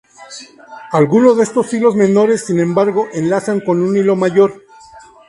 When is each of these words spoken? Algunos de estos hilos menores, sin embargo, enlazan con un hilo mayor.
Algunos 0.93 1.37
de 1.37 1.43
estos 1.43 1.71
hilos 1.75 1.95
menores, 1.95 2.47
sin 2.47 2.59
embargo, 2.59 3.07
enlazan 3.13 3.59
con 3.59 3.83
un 3.83 3.95
hilo 3.95 4.15
mayor. 4.15 4.63